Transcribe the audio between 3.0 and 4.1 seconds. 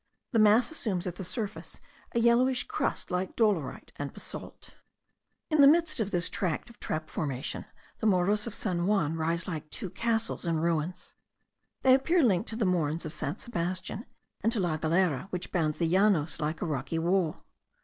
like dolerite